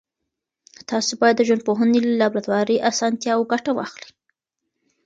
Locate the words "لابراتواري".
2.21-2.77